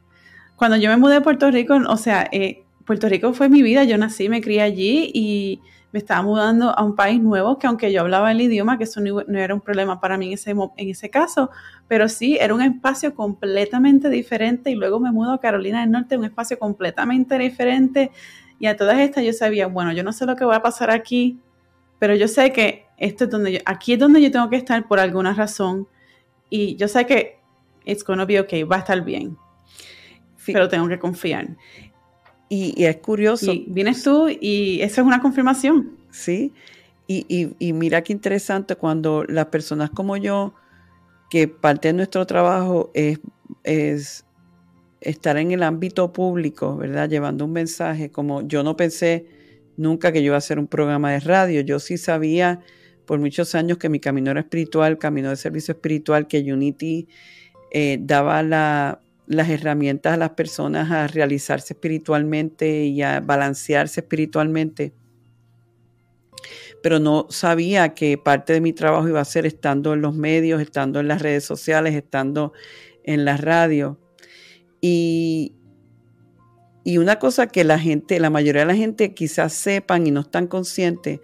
Cuando 0.57 0.79
yo 0.79 0.89
me 0.89 0.97
mudé 0.97 1.17
a 1.17 1.23
Puerto 1.23 1.51
Rico, 1.51 1.77
o 1.87 1.97
sea, 1.99 2.27
eh, 2.33 2.65
Puerto 2.87 3.11
Rico 3.11 3.35
fue 3.35 3.51
mi 3.51 3.61
vida, 3.61 3.85
yo 3.85 3.99
nací, 3.99 4.31
me 4.31 4.41
crié 4.41 4.63
allí 4.63 5.11
y 5.13 5.61
me 5.97 6.01
estaba 6.01 6.21
mudando 6.21 6.79
a 6.79 6.85
un 6.85 6.95
país 6.95 7.23
nuevo 7.23 7.59
que 7.59 7.67
aunque 7.67 7.91
yo 7.91 8.03
hablaba 8.03 8.31
el 8.31 8.39
idioma, 8.39 8.77
que 8.77 8.85
eso 8.85 9.01
no, 9.01 9.19
era 9.39 9.55
un 9.55 9.63
problema 9.63 9.99
para 9.99 10.19
mí 10.19 10.27
en 10.27 10.33
ese, 10.35 10.51
en 10.51 10.91
ese 10.91 11.09
caso, 11.09 11.49
pero 11.89 12.07
sí 12.07 12.37
era 12.39 12.55
un 12.55 12.61
espacio 12.61 13.15
completamente 13.15 14.11
diferente 14.11 14.71
y 14.71 14.75
luego 14.75 15.01
me 15.01 15.11
mudo 15.11 15.33
a 15.33 15.41
Carolina 15.41 15.81
del 15.81 15.91
Norte, 15.91 16.19
un 16.19 16.27
espacio 16.27 16.59
completamente 16.59 17.39
diferente 17.39 18.11
y 18.59 18.67
a 18.67 18.77
todas 18.77 18.99
estas 18.99 19.25
yo 19.25 19.33
sabía, 19.33 19.69
bueno, 19.69 19.91
yo 19.95 20.05
no 20.05 20.13
sé 20.13 20.27
lo 20.27 20.37
que 20.37 20.45
va 20.45 20.57
a 20.57 20.63
pasar 20.63 20.91
aquí, 20.91 21.41
pero 21.99 22.15
yo 22.15 22.29
sé 22.29 22.53
que 22.53 22.85
esto 22.99 23.25
es 23.25 23.31
donde 23.31 23.63
aquí 23.65 23.95
es 23.95 23.99
donde 23.99 24.21
yo 24.21 24.31
tengo 24.31 24.51
que 24.51 24.57
estar 24.57 24.87
por 24.87 25.01
alguna 25.01 25.33
razón 25.33 25.89
y 26.51 26.77
yo 26.77 26.89
sé 26.89 27.07
que 27.07 27.41
it's 27.87 28.05
gonna 28.05 28.27
be 28.27 28.39
okay, 28.39 28.65
va 28.65 28.77
a 28.77 28.81
estar 28.81 29.03
bien, 29.03 29.39
pero 30.45 30.69
tengo 30.69 30.89
que 30.89 30.99
confiar. 30.99 31.57
Y, 32.49 32.85
es 32.85 32.97
curioso. 32.99 33.53
vienes 33.67 34.03
tú 34.03 34.29
y 34.29 34.81
eso 34.81 35.01
es 35.01 35.07
una 35.07 35.21
confirmación. 35.21 35.97
Sí, 36.11 36.53
y, 37.09 37.73
mira 37.73 38.03
qué 38.03 38.13
interesante 38.13 38.77
cuando 38.77 39.25
las 39.25 39.47
personas 39.47 39.91
como 39.91 40.17
yo, 40.17 40.55
que 41.31 41.49
parte 41.49 41.89
de 41.89 41.95
nuestro 41.95 42.27
trabajo 42.27 42.91
es, 42.95 43.21
es 43.65 44.25
estar 45.01 45.37
en 45.37 45.53
el 45.53 45.63
ámbito 45.63 46.13
público, 46.13 46.77
¿verdad? 46.77 47.09
Llevando 47.09 47.45
un 47.45 47.53
mensaje, 47.53 48.11
como 48.11 48.43
yo 48.43 48.63
no 48.63 48.77
pensé 48.77 49.27
nunca 49.77 50.13
que 50.13 50.21
yo 50.23 50.27
iba 50.27 50.35
a 50.37 50.39
hacer 50.39 50.59
un 50.59 50.67
programa 50.67 51.13
de 51.13 51.21
radio, 51.21 51.61
yo 51.61 51.79
sí 51.79 51.99
sabía 51.99 52.61
por 53.05 53.21
muchos 53.21 53.55
años 53.55 53.79
que 53.79 53.89
mi 53.89 54.01
camino 54.01 54.31
era 54.31 54.41
espiritual, 54.41 54.99
camino 54.99 55.31
de 55.31 55.37
servicio 55.37 55.73
espiritual, 55.73 56.27
que 56.27 56.41
Unity 56.41 57.09
eh, 57.71 57.99
daba 58.01 58.43
la, 58.43 59.01
las 59.27 59.49
herramientas 59.49 60.15
a 60.15 60.17
las 60.17 60.31
personas 60.31 60.91
a 60.91 61.07
realizarse 61.07 61.75
espiritualmente 61.75 62.85
y 62.85 63.03
a 63.03 63.21
balancearse 63.21 64.01
espiritualmente. 64.01 64.93
Pero 66.83 67.01
no 67.01 67.27
sabía 67.31 67.95
que 67.95 68.19
parte 68.19 68.53
de 68.53 68.61
mi 68.61 68.73
trabajo 68.73 69.09
iba 69.09 69.21
a 69.21 69.25
ser 69.25 69.47
estando 69.47 69.95
en 69.95 70.03
los 70.03 70.15
medios, 70.15 70.61
estando 70.61 71.01
en 71.01 71.09
las 71.09 71.23
redes 71.23 71.45
sociales, 71.45 71.95
estando 71.95 72.53
en 73.03 73.25
la 73.25 73.37
radio. 73.37 73.99
Y, 74.81 75.55
y 76.85 76.99
una 76.99 77.19
cosa 77.19 77.49
que 77.49 77.65
la 77.65 77.79
gente, 77.79 78.21
la 78.21 78.31
mayoría 78.31 78.63
de 78.63 78.67
la 78.67 78.77
gente 78.77 79.15
quizás 79.15 79.53
sepan 79.55 80.07
y 80.07 80.13
no 80.13 80.21
están 80.21 80.47
conscientes, 80.47 81.21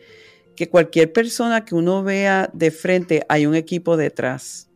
que 0.56 0.68
cualquier 0.68 1.12
persona 1.12 1.64
que 1.64 1.74
uno 1.74 2.02
vea 2.02 2.50
de 2.52 2.70
frente 2.70 3.24
hay 3.28 3.46
un 3.46 3.54
equipo 3.54 3.96
detrás. 3.96 4.68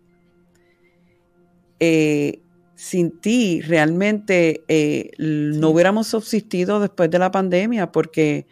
Eh, 1.80 2.40
sin 2.76 3.18
ti 3.20 3.62
realmente 3.62 4.62
eh, 4.68 5.10
no 5.18 5.70
hubiéramos 5.70 6.06
subsistido 6.06 6.78
después 6.78 7.10
de 7.10 7.18
la 7.18 7.30
pandemia 7.30 7.90
porque 7.90 8.46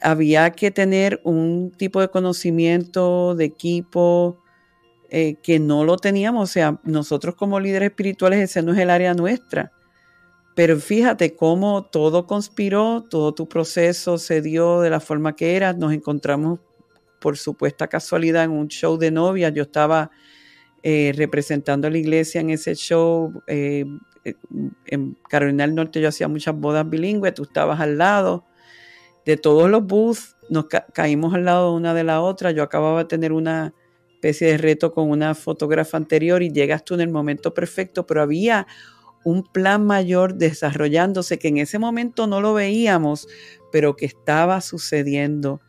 había 0.00 0.50
que 0.50 0.70
tener 0.70 1.20
un 1.24 1.72
tipo 1.72 2.02
de 2.02 2.08
conocimiento, 2.08 3.34
de 3.34 3.46
equipo, 3.46 4.42
eh, 5.08 5.36
que 5.42 5.58
no 5.58 5.84
lo 5.84 5.96
teníamos. 5.96 6.50
O 6.50 6.52
sea, 6.52 6.80
nosotros 6.84 7.34
como 7.34 7.58
líderes 7.58 7.88
espirituales, 7.88 8.40
ese 8.40 8.62
no 8.62 8.72
es 8.72 8.78
el 8.78 8.90
área 8.90 9.14
nuestra. 9.14 9.72
Pero 10.54 10.78
fíjate 10.78 11.34
cómo 11.34 11.84
todo 11.86 12.26
conspiró, 12.26 13.04
todo 13.08 13.32
tu 13.32 13.48
proceso 13.48 14.18
se 14.18 14.42
dio 14.42 14.80
de 14.80 14.90
la 14.90 15.00
forma 15.00 15.34
que 15.34 15.56
era. 15.56 15.72
Nos 15.72 15.94
encontramos 15.94 16.60
por 17.20 17.38
supuesta 17.38 17.88
casualidad 17.88 18.44
en 18.44 18.50
un 18.50 18.68
show 18.68 18.98
de 18.98 19.10
novias. 19.10 19.52
Yo 19.54 19.62
estaba 19.62 20.10
eh, 20.82 21.12
representando 21.16 21.86
a 21.88 21.90
la 21.90 21.98
iglesia 21.98 22.40
en 22.40 22.50
ese 22.50 22.74
show. 22.74 23.42
Eh, 23.46 23.84
en 24.86 25.16
Carolina 25.28 25.64
del 25.64 25.76
Norte 25.76 26.00
yo 26.00 26.08
hacía 26.08 26.26
muchas 26.26 26.58
bodas 26.58 26.88
bilingües, 26.88 27.34
tú 27.34 27.44
estabas 27.44 27.78
al 27.80 27.96
lado 27.98 28.44
de 29.24 29.36
todos 29.36 29.70
los 29.70 29.84
booths, 29.84 30.36
nos 30.48 30.66
caímos 30.92 31.34
al 31.34 31.44
lado 31.44 31.74
una 31.74 31.94
de 31.94 32.04
la 32.04 32.20
otra, 32.20 32.50
yo 32.52 32.62
acababa 32.62 33.00
de 33.00 33.04
tener 33.06 33.32
una 33.32 33.74
especie 34.14 34.48
de 34.48 34.58
reto 34.58 34.92
con 34.92 35.10
una 35.10 35.34
fotógrafa 35.34 35.96
anterior 35.96 36.42
y 36.42 36.50
llegas 36.50 36.84
tú 36.84 36.94
en 36.94 37.00
el 37.00 37.10
momento 37.10 37.52
perfecto, 37.52 38.06
pero 38.06 38.22
había 38.22 38.66
un 39.24 39.42
plan 39.42 39.84
mayor 39.84 40.34
desarrollándose 40.34 41.38
que 41.38 41.48
en 41.48 41.58
ese 41.58 41.78
momento 41.78 42.26
no 42.28 42.40
lo 42.40 42.54
veíamos, 42.54 43.26
pero 43.72 43.96
que 43.96 44.06
estaba 44.06 44.60
sucediendo. 44.60 45.60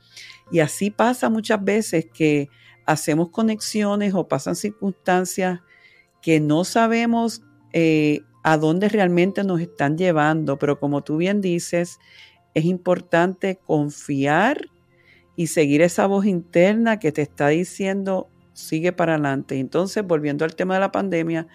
Y 0.52 0.60
así 0.60 0.92
pasa 0.92 1.30
muchas 1.30 1.64
veces 1.64 2.06
que 2.14 2.50
hacemos 2.88 3.30
conexiones 3.30 4.16
o 4.16 4.28
pasan 4.28 4.56
circunstancias 4.56 5.60
que 6.22 6.40
no 6.40 6.64
sabemos 6.64 7.44
eh, 7.74 8.22
a 8.44 8.58
dónde 8.58 8.90
realmente 8.90 9.44
nos 9.44 9.62
están 9.62 9.98
llevando, 9.98 10.58
pero 10.58 10.80
como 10.80 11.04
tú 11.04 11.18
bien 11.18 11.42
dices, 11.42 12.00
es 12.54 12.66
importante 12.66 13.60
confiar 13.64 14.70
y 15.36 15.48
seguir 15.48 15.82
esa 15.82 16.08
voz 16.08 16.26
interna 16.26 16.98
que 16.98 17.12
te 17.12 17.22
está 17.22 17.50
diciendo 17.50 18.30
sigue 18.54 18.92
para 18.94 19.14
adelante. 19.14 19.60
Entonces, 19.60 20.04
volviendo 20.04 20.46
al 20.46 20.56
tema 20.56 20.74
de 20.74 20.80
la 20.80 20.92
pandemia, 20.92 21.48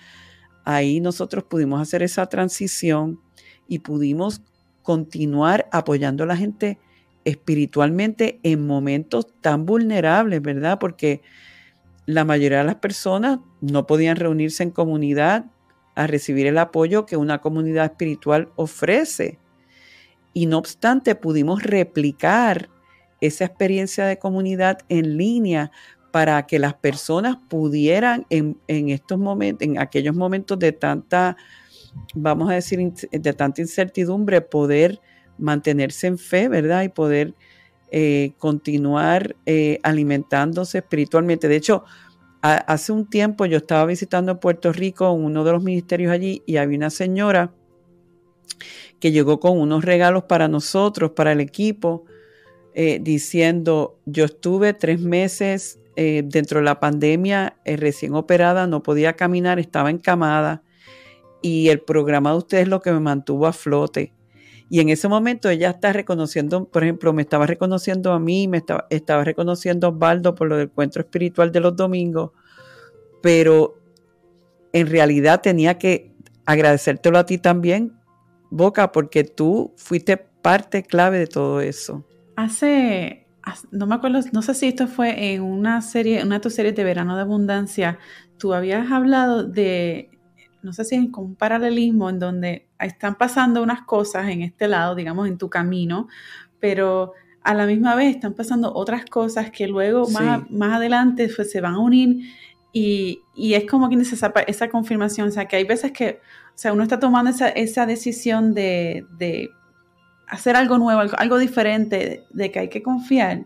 ahí 0.65 1.01
nosotros 1.01 1.45
pudimos 1.45 1.81
hacer 1.81 2.03
esa 2.03 2.27
transición 2.27 3.21
y 3.67 3.81
pudimos 3.81 4.43
continuar 4.83 5.69
apoyando 5.73 6.25
a 6.25 6.27
la 6.27 6.37
gente 6.37 6.79
espiritualmente 7.25 8.41
en 8.43 8.67
momentos 8.67 9.26
tan 9.41 9.67
vulnerables, 9.67 10.43
¿verdad? 10.43 10.79
Porque 10.79 11.23
la 12.07 12.25
mayoría 12.25 12.59
de 12.59 12.64
las 12.64 12.76
personas 12.76 13.38
no 13.61 13.87
podían 13.87 14.17
reunirse 14.17 14.62
en 14.62 14.71
comunidad 14.71 15.47
a 15.95 16.07
recibir 16.07 16.47
el 16.47 16.59
apoyo 16.59 17.07
que 17.07 17.17
una 17.17 17.41
comunidad 17.41 17.85
espiritual 17.85 18.49
ofrece. 18.57 19.38
Y 20.33 20.47
no 20.47 20.59
obstante, 20.59 21.14
pudimos 21.14 21.62
replicar 21.62 22.71
esa 23.21 23.45
experiencia 23.45 24.05
de 24.07 24.19
comunidad 24.19 24.79
en 24.88 25.17
línea 25.17 25.71
para 26.11 26.47
que 26.47 26.59
las 26.59 26.75
personas 26.75 27.37
pudieran 27.49 28.26
en, 28.31 28.59
estos 28.67 29.19
momentos, 29.19 29.67
en 29.67 29.79
aquellos 29.79 30.14
momentos 30.14 30.59
de 30.59 30.73
tanta, 30.73 31.37
vamos 32.14 32.50
a 32.50 32.55
decir, 32.55 32.93
de 33.11 33.33
tanta 33.33 33.61
incertidumbre, 33.61 34.41
poder 34.41 35.00
mantenerse 35.39 36.07
en 36.07 36.19
fe, 36.19 36.49
¿verdad? 36.49 36.83
Y 36.83 36.89
poder 36.89 37.35
eh, 37.91 38.33
continuar 38.39 39.37
eh, 39.45 39.79
alimentándose 39.83 40.79
espiritualmente. 40.79 41.47
De 41.47 41.57
hecho, 41.57 41.85
hace 42.41 42.91
un 42.91 43.09
tiempo 43.09 43.45
yo 43.45 43.59
estaba 43.59 43.85
visitando 43.85 44.41
Puerto 44.41 44.73
Rico, 44.73 45.12
uno 45.12 45.45
de 45.45 45.53
los 45.53 45.62
ministerios 45.62 46.11
allí, 46.11 46.43
y 46.47 46.57
había 46.57 46.79
una 46.79 46.91
señora 46.91 47.53
que 48.99 49.12
llegó 49.12 49.41
con 49.41 49.61
unos 49.61 49.85
regalos 49.85 50.25
para 50.25 50.49
nosotros, 50.49 51.11
para 51.11 51.33
el 51.33 51.41
equipo, 51.41 52.05
eh, 52.75 52.99
diciendo, 53.03 53.99
yo 54.07 54.25
estuve 54.25 54.73
tres 54.73 55.01
meses 55.01 55.79
dentro 55.95 56.61
de 56.61 56.65
la 56.65 56.81
pandemia, 56.81 57.59
recién 57.67 58.15
operada, 58.15 58.67
no 58.67 58.83
podía 58.83 59.12
caminar, 59.12 59.59
estaba 59.59 59.91
encamada, 59.91 60.62
y 61.43 61.69
el 61.69 61.81
programa 61.81 62.31
de 62.31 62.39
ustedes 62.39 62.62
es 62.62 62.69
lo 62.69 62.81
que 62.81 62.93
me 62.93 63.01
mantuvo 63.01 63.47
a 63.47 63.53
flote. 63.53 64.15
Y 64.69 64.81
en 64.81 64.88
ese 64.88 65.09
momento 65.09 65.49
ella 65.49 65.71
está 65.71 65.92
reconociendo, 65.92 66.64
por 66.64 66.83
ejemplo, 66.83 67.12
me 67.12 67.23
estaba 67.23 67.47
reconociendo 67.47 68.12
a 68.12 68.19
mí, 68.19 68.49
me 68.49 68.59
estaba, 68.59 68.87
estaba 68.90 69.25
reconociendo 69.25 69.87
a 69.87 69.90
Osvaldo 69.90 70.35
por 70.35 70.49
lo 70.49 70.57
del 70.57 70.69
encuentro 70.69 71.02
espiritual 71.02 71.52
de 71.52 71.61
los 71.61 71.76
domingos, 71.76 72.31
pero 73.23 73.78
en 74.73 74.87
realidad 74.87 75.40
tenía 75.42 75.78
que 75.78 76.12
agradecértelo 76.47 77.19
a 77.19 77.26
ti 77.26 77.38
también, 77.38 77.92
Boca, 78.50 78.92
porque 78.92 79.25
tú 79.25 79.73
fuiste 79.76 80.16
parte 80.19 80.83
clave 80.83 81.19
de 81.19 81.26
todo 81.26 81.61
eso. 81.61 82.04
Hace, 82.37 83.26
no 83.71 83.87
me 83.87 83.95
acuerdo, 83.95 84.21
no 84.33 84.42
sé 84.42 84.54
si 84.54 84.69
esto 84.69 84.88
fue 84.88 85.33
en 85.33 85.42
una 85.42 85.81
serie, 85.81 86.23
una 86.23 86.37
de 86.37 86.40
tus 86.40 86.54
series 86.54 86.75
de 86.75 86.85
verano 86.85 87.16
de 87.16 87.23
abundancia, 87.23 87.99
tú 88.38 88.52
habías 88.52 88.90
hablado 88.90 89.45
de 89.45 90.12
no 90.62 90.73
sé 90.73 90.85
si 90.85 90.97
es 90.97 91.11
como 91.11 91.28
un 91.28 91.35
paralelismo 91.35 92.09
en 92.11 92.19
donde 92.19 92.69
están 92.78 93.16
pasando 93.16 93.62
unas 93.62 93.83
cosas 93.83 94.28
en 94.28 94.42
este 94.42 94.69
lado, 94.69 94.95
digamos, 94.95 95.28
en 95.28 95.38
tu 95.38 95.50
camino, 95.50 96.09
pero 96.61 97.12
a 97.42 97.54
la 97.54 97.66
misma 97.66 97.95
vez 97.95 98.14
están 98.14 98.35
pasando 98.35 98.73
otras 98.73 99.04
cosas 99.07 99.50
que 99.50 99.66
luego 99.66 100.09
más, 100.11 100.49
más 100.50 100.76
adelante 100.76 101.28
pues, 101.35 101.50
se 101.50 101.61
van 101.61 101.75
a 101.75 101.78
unir 101.78 102.25
y, 102.72 103.20
es 103.37 103.66
como 103.70 103.88
que 103.88 103.96
esa, 103.96 104.33
esa 104.46 104.68
confirmación, 104.68 105.29
o 105.29 105.31
sea, 105.31 105.46
que 105.46 105.57
hay 105.57 105.64
veces 105.64 105.92
que, 105.92 106.20
o 106.55 106.59
sea, 106.59 106.72
uno 106.72 106.83
está 106.83 106.98
tomando 106.98 107.31
esa, 107.31 107.87
decisión 107.87 108.55
de, 108.55 109.51
hacer 110.27 110.57
algo 110.57 110.79
nuevo, 110.79 111.03
algo, 111.18 111.38
diferente, 111.38 112.25
de, 112.31 112.51
que 112.51 112.59
hay 112.61 112.68
que 112.68 112.83
confiar, 112.83 113.44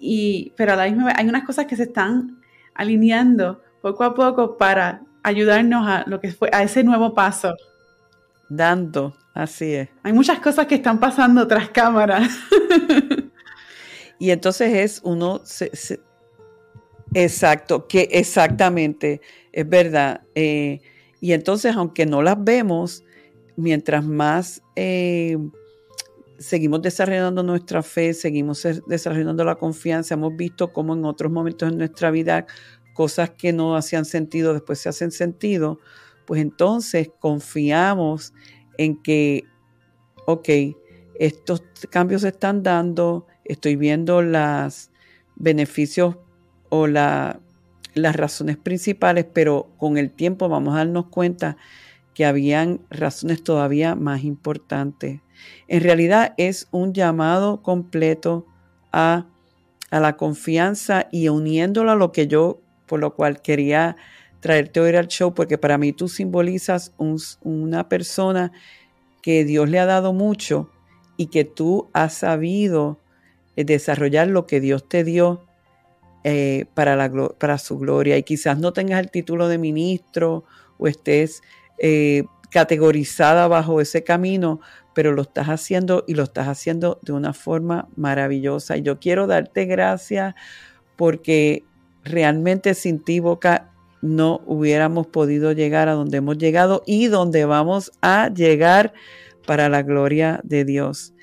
y, 0.00 0.52
pero 0.56 0.72
a 0.72 0.76
la 0.76 0.86
misma 0.86 1.06
vez 1.06 1.14
hay 1.16 1.28
unas 1.28 1.44
cosas 1.44 1.66
que 1.66 1.76
se 1.76 1.84
están 1.84 2.40
alineando 2.74 3.62
poco 3.80 4.02
a 4.02 4.14
poco 4.14 4.56
para 4.56 5.02
ayudarnos 5.26 5.88
a 5.88 6.04
lo 6.06 6.20
que 6.20 6.30
fue 6.30 6.48
a 6.52 6.62
ese 6.62 6.84
nuevo 6.84 7.12
paso. 7.12 7.56
Dando, 8.48 9.16
así 9.34 9.74
es. 9.74 9.88
Hay 10.04 10.12
muchas 10.12 10.38
cosas 10.38 10.66
que 10.66 10.76
están 10.76 11.00
pasando 11.00 11.48
tras 11.48 11.68
cámara. 11.70 12.28
y 14.20 14.30
entonces 14.30 14.72
es 14.72 15.00
uno, 15.02 15.42
exacto, 17.12 17.88
que 17.88 18.08
exactamente, 18.12 19.20
es 19.50 19.68
verdad. 19.68 20.20
Eh, 20.36 20.80
y 21.20 21.32
entonces, 21.32 21.74
aunque 21.74 22.06
no 22.06 22.22
las 22.22 22.42
vemos, 22.44 23.02
mientras 23.56 24.04
más 24.04 24.62
eh, 24.76 25.36
seguimos 26.38 26.82
desarrollando 26.82 27.42
nuestra 27.42 27.82
fe, 27.82 28.14
seguimos 28.14 28.64
desarrollando 28.86 29.42
la 29.44 29.56
confianza, 29.56 30.14
hemos 30.14 30.36
visto 30.36 30.72
cómo 30.72 30.94
en 30.94 31.04
otros 31.04 31.32
momentos 31.32 31.72
en 31.72 31.78
nuestra 31.78 32.12
vida 32.12 32.46
cosas 32.96 33.30
que 33.30 33.52
no 33.52 33.76
hacían 33.76 34.06
sentido 34.06 34.54
después 34.54 34.80
se 34.80 34.88
hacen 34.88 35.10
sentido, 35.10 35.78
pues 36.24 36.40
entonces 36.40 37.10
confiamos 37.20 38.32
en 38.78 39.00
que, 39.02 39.44
ok, 40.24 40.48
estos 41.18 41.62
cambios 41.90 42.22
se 42.22 42.28
están 42.28 42.62
dando, 42.62 43.26
estoy 43.44 43.76
viendo 43.76 44.22
los 44.22 44.90
beneficios 45.36 46.16
o 46.70 46.86
las 46.86 47.36
razones 47.94 48.56
principales, 48.56 49.26
pero 49.30 49.70
con 49.76 49.98
el 49.98 50.10
tiempo 50.10 50.48
vamos 50.48 50.74
a 50.74 50.78
darnos 50.78 51.06
cuenta 51.08 51.58
que 52.14 52.24
habían 52.24 52.80
razones 52.88 53.44
todavía 53.44 53.94
más 53.94 54.24
importantes. 54.24 55.20
En 55.68 55.82
realidad 55.82 56.32
es 56.38 56.66
un 56.70 56.94
llamado 56.94 57.62
completo 57.62 58.46
a, 58.90 59.26
a 59.90 60.00
la 60.00 60.16
confianza 60.16 61.08
y 61.12 61.28
uniéndolo 61.28 61.92
a 61.92 61.94
lo 61.96 62.12
que 62.12 62.26
yo 62.26 62.62
por 62.86 63.00
lo 63.00 63.14
cual 63.14 63.42
quería 63.42 63.96
traerte 64.40 64.80
hoy 64.80 64.94
al 64.94 65.08
show, 65.08 65.34
porque 65.34 65.58
para 65.58 65.78
mí 65.78 65.92
tú 65.92 66.08
simbolizas 66.08 66.92
una 67.42 67.88
persona 67.88 68.52
que 69.22 69.44
Dios 69.44 69.68
le 69.68 69.78
ha 69.78 69.86
dado 69.86 70.12
mucho 70.12 70.70
y 71.16 71.26
que 71.26 71.44
tú 71.44 71.90
has 71.92 72.14
sabido 72.14 73.00
eh, 73.56 73.64
desarrollar 73.64 74.28
lo 74.28 74.46
que 74.46 74.60
Dios 74.60 74.88
te 74.88 75.02
dio 75.02 75.46
eh, 76.22 76.66
para, 76.74 76.94
la, 76.94 77.10
para 77.38 77.58
su 77.58 77.78
gloria. 77.78 78.16
Y 78.18 78.22
quizás 78.22 78.58
no 78.58 78.72
tengas 78.72 79.00
el 79.00 79.10
título 79.10 79.48
de 79.48 79.58
ministro 79.58 80.44
o 80.78 80.86
estés 80.86 81.42
eh, 81.78 82.24
categorizada 82.50 83.48
bajo 83.48 83.80
ese 83.80 84.04
camino, 84.04 84.60
pero 84.94 85.12
lo 85.12 85.22
estás 85.22 85.48
haciendo 85.48 86.04
y 86.06 86.14
lo 86.14 86.22
estás 86.22 86.48
haciendo 86.48 87.00
de 87.02 87.12
una 87.12 87.32
forma 87.32 87.88
maravillosa. 87.96 88.76
Y 88.76 88.82
yo 88.82 88.98
quiero 88.98 89.26
darte 89.26 89.64
gracias 89.64 90.34
porque 90.96 91.64
realmente 92.06 92.74
sin 92.74 93.02
ti, 93.02 93.20
Boca, 93.20 93.72
no 94.02 94.40
hubiéramos 94.46 95.06
podido 95.06 95.52
llegar 95.52 95.88
a 95.88 95.92
donde 95.94 96.18
hemos 96.18 96.38
llegado 96.38 96.82
y 96.86 97.06
donde 97.08 97.44
vamos 97.44 97.92
a 98.00 98.30
llegar 98.32 98.92
para 99.46 99.68
la 99.68 99.82
gloria 99.82 100.40
de 100.44 100.64
Dios. 100.64 101.14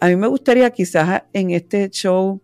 A 0.00 0.08
mí 0.08 0.16
me 0.16 0.26
gustaría 0.26 0.70
quizás 0.70 1.22
en 1.32 1.50
este 1.50 1.88
show 1.90 2.42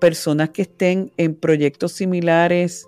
personas 0.00 0.50
que 0.50 0.62
estén 0.62 1.12
en 1.16 1.34
proyectos 1.34 1.92
similares 1.92 2.86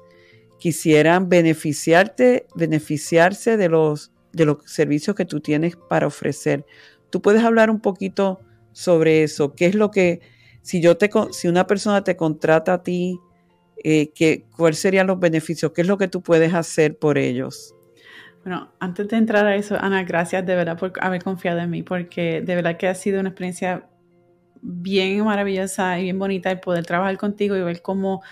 quisieran 0.58 1.28
beneficiarte, 1.28 2.46
beneficiarse 2.54 3.56
de 3.56 3.68
los, 3.68 4.12
de 4.32 4.46
los 4.46 4.58
servicios 4.64 5.16
que 5.16 5.24
tú 5.24 5.40
tienes 5.40 5.76
para 5.76 6.06
ofrecer. 6.06 6.64
Tú 7.10 7.22
puedes 7.22 7.42
hablar 7.42 7.70
un 7.70 7.80
poquito 7.80 8.40
sobre 8.72 9.22
eso. 9.22 9.54
¿Qué 9.54 9.66
es 9.66 9.74
lo 9.74 9.90
que, 9.90 10.20
si 10.62 10.80
yo 10.80 10.96
te, 10.96 11.10
si 11.32 11.48
una 11.48 11.66
persona 11.66 12.04
te 12.04 12.16
contrata 12.16 12.74
a 12.74 12.82
ti 12.82 13.20
eh, 13.82 14.10
¿cuáles 14.56 14.78
serían 14.78 15.06
los 15.06 15.20
beneficios? 15.20 15.72
¿Qué 15.72 15.82
es 15.82 15.88
lo 15.88 15.98
que 15.98 16.08
tú 16.08 16.22
puedes 16.22 16.54
hacer 16.54 16.98
por 16.98 17.18
ellos? 17.18 17.74
Bueno, 18.44 18.72
antes 18.78 19.08
de 19.08 19.16
entrar 19.16 19.44
a 19.46 19.56
eso, 19.56 19.76
Ana, 19.76 20.04
gracias 20.04 20.46
de 20.46 20.54
verdad 20.54 20.78
por 20.78 20.92
haber 21.00 21.22
confiado 21.22 21.58
en 21.58 21.70
mí, 21.70 21.82
porque 21.82 22.40
de 22.42 22.54
verdad 22.54 22.76
que 22.76 22.86
ha 22.86 22.94
sido 22.94 23.18
una 23.18 23.30
experiencia 23.30 23.88
bien 24.62 25.24
maravillosa 25.24 25.98
y 25.98 26.04
bien 26.04 26.18
bonita 26.18 26.50
el 26.50 26.60
poder 26.60 26.86
trabajar 26.86 27.16
contigo 27.18 27.56
y 27.56 27.62
ver 27.62 27.82
cómo, 27.82 28.22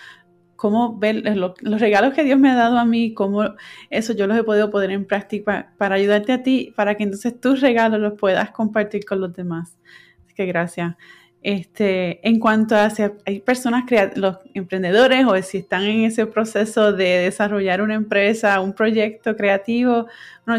cómo 0.57 0.99
ver 0.99 1.37
los 1.37 1.81
regalos 1.81 2.15
que 2.15 2.23
Dios 2.23 2.39
me 2.39 2.51
ha 2.51 2.55
dado 2.55 2.79
a 2.79 2.85
mí, 2.85 3.13
cómo 3.13 3.43
eso 3.91 4.13
yo 4.13 4.27
los 4.27 4.39
he 4.39 4.45
podido 4.45 4.71
poner 4.71 4.93
en 4.93 5.05
práctica 5.05 5.75
para 5.79 5.97
ayudarte 5.97 6.33
a 6.33 6.43
ti, 6.43 6.73
para 6.77 6.97
que 6.97 7.03
entonces 7.03 7.41
tus 7.41 7.61
regalos 7.61 8.01
los 8.01 8.15
puedas 8.15 8.51
compartir 8.53 9.05
con 9.05 9.21
los 9.21 9.35
demás. 9.35 9.77
Así 10.25 10.35
que 10.35 10.47
gracias. 10.47 10.95
Este, 11.45 12.27
en 12.27 12.41
cuanto 12.41 12.75
a 12.75 12.89
si 12.89 13.03
hay 13.27 13.41
personas, 13.41 13.85
los 14.17 14.39
emprendedores 14.55 15.27
o 15.27 15.41
si 15.43 15.59
están 15.59 15.83
en 15.83 16.05
ese 16.05 16.25
proceso 16.25 16.95
de 16.95 17.19
desarrollar 17.19 17.83
una 17.83 17.93
empresa, 17.93 18.59
un 18.61 18.73
proyecto 18.73 19.37
creativo, 19.37 20.07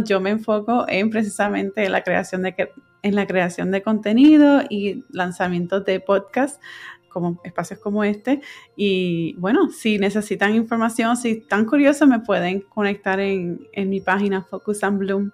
yo 0.04 0.22
me 0.22 0.30
enfoco 0.30 0.86
en 0.88 1.10
precisamente 1.10 1.90
la 1.90 2.04
creación 2.04 2.44
de 2.44 2.70
en 3.02 3.16
la 3.16 3.26
creación 3.26 3.72
de 3.72 3.82
contenido 3.82 4.62
y 4.70 5.04
lanzamientos 5.10 5.86
de 5.86 6.00
podcast 6.00 6.62
como 7.10 7.40
espacios 7.44 7.80
como 7.80 8.04
este. 8.04 8.42
Y 8.76 9.34
bueno, 9.40 9.72
si 9.72 9.98
necesitan 9.98 10.54
información, 10.54 11.18
si 11.18 11.32
están 11.32 11.66
curiosos, 11.66 12.08
me 12.08 12.20
pueden 12.20 12.62
conectar 12.62 13.20
en, 13.20 13.68
en 13.74 13.90
mi 13.90 14.02
página 14.02 14.44
Focus 14.44 14.84
and 14.84 15.00
Bloom 15.00 15.32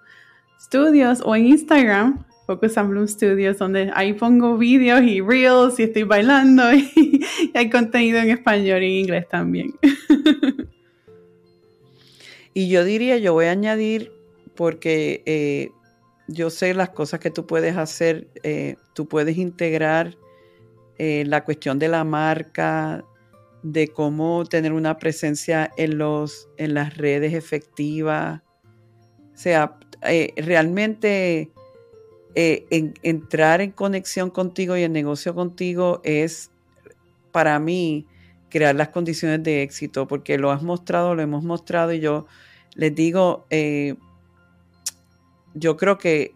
Studios 0.58 1.22
o 1.24 1.36
en 1.36 1.46
Instagram, 1.46 2.24
Focus 2.46 2.76
and 2.76 2.90
Bloom 2.90 3.06
Studios, 3.06 3.58
donde 3.58 3.90
ahí 3.94 4.14
pongo 4.14 4.58
vídeos 4.58 5.02
y 5.02 5.20
reels 5.20 5.78
y 5.78 5.84
estoy 5.84 6.02
bailando 6.02 6.72
y, 6.74 7.24
hay 7.54 7.70
contenido 7.70 8.18
en 8.18 8.30
español 8.30 8.82
y 8.82 8.86
en 8.86 8.92
inglés 8.92 9.28
también. 9.28 9.74
y 12.54 12.68
yo 12.68 12.84
diría, 12.84 13.18
yo 13.18 13.32
voy 13.32 13.46
a 13.46 13.52
añadir, 13.52 14.12
porque 14.56 15.22
eh, 15.24 15.70
yo 16.28 16.50
sé 16.50 16.74
las 16.74 16.90
cosas 16.90 17.20
que 17.20 17.30
tú 17.30 17.46
puedes 17.46 17.76
hacer, 17.76 18.28
eh, 18.42 18.76
tú 18.92 19.06
puedes 19.06 19.38
integrar 19.38 20.16
eh, 20.98 21.24
la 21.26 21.44
cuestión 21.44 21.78
de 21.78 21.88
la 21.88 22.04
marca, 22.04 23.04
de 23.62 23.86
cómo 23.88 24.44
tener 24.44 24.72
una 24.72 24.98
presencia 24.98 25.70
en, 25.76 25.96
los, 25.96 26.48
en 26.56 26.74
las 26.74 26.96
redes 26.96 27.32
efectiva. 27.32 28.42
O 29.32 29.38
sea, 29.38 29.78
realmente 30.36 31.52
eh, 32.34 32.92
entrar 33.02 33.60
en 33.60 33.70
conexión 33.70 34.30
contigo 34.30 34.76
y 34.76 34.82
en 34.82 34.92
negocio 34.92 35.34
contigo 35.34 36.00
es 36.04 36.50
para 37.30 37.58
mí 37.58 38.06
crear 38.48 38.74
las 38.74 38.88
condiciones 38.88 39.42
de 39.42 39.62
éxito, 39.62 40.06
porque 40.06 40.38
lo 40.38 40.50
has 40.50 40.62
mostrado, 40.62 41.14
lo 41.14 41.22
hemos 41.22 41.42
mostrado 41.42 41.92
y 41.92 42.00
yo 42.00 42.26
les 42.74 42.94
digo, 42.94 43.46
yo 45.54 45.76
creo 45.76 45.98
que 45.98 46.34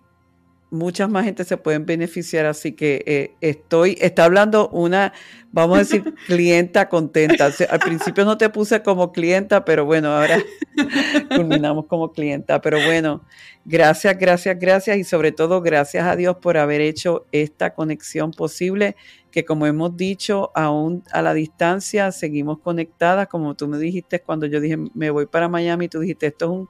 muchas 0.77 1.09
más 1.09 1.25
gente 1.25 1.45
se 1.45 1.57
pueden 1.57 1.87
beneficiar, 1.87 2.47
así 2.47 2.73
que 2.73 3.03
eh, 3.07 3.35
estoy, 3.41 3.97
está 4.01 4.25
hablando 4.25 4.69
una, 4.69 5.13
vamos 5.51 5.77
a 5.77 5.79
decir, 5.81 6.15
clienta 6.27 6.89
contenta. 6.89 7.51
al 7.69 7.79
principio 7.81 8.25
no 8.25 8.39
te 8.39 8.49
puse 8.49 8.83
como 8.83 9.13
clienta, 9.13 9.65
pero 9.65 9.85
bueno, 9.85 10.09
ahora 10.17 10.39
culminamos 11.37 11.87
como 11.87 12.13
clienta. 12.13 12.61
Pero 12.61 12.79
bueno, 12.85 13.23
gracias, 13.65 14.17
gracias, 14.19 14.59
gracias 14.59 14.99
y 14.99 15.05
sobre 15.05 15.33
todo 15.33 15.61
gracias 15.63 16.07
a 16.07 16.17
Dios 16.17 16.37
por 16.37 16.57
haber 16.57 16.81
hecho 16.81 17.27
esta 17.33 17.75
conexión 17.75 18.31
posible, 18.31 18.97
que 19.31 19.45
como 19.45 19.67
hemos 19.67 19.97
dicho, 19.97 20.53
aún 20.55 21.03
a 21.13 21.23
la 21.23 21.35
distancia 21.35 22.13
seguimos 22.13 22.61
conectadas, 22.61 23.29
como 23.29 23.55
tú 23.55 23.69
me 23.69 23.79
dijiste 23.79 24.21
cuando 24.21 24.47
yo 24.47 24.61
dije, 24.61 24.77
me 24.95 25.11
voy 25.11 25.27
para 25.27 25.49
Miami, 25.49 25.89
tú 25.89 26.01
dijiste, 26.01 26.27
esto 26.27 26.45
es 26.45 26.51
un 26.51 26.69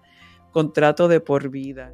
contrato 0.52 1.08
de 1.08 1.20
por 1.20 1.50
vida. 1.50 1.92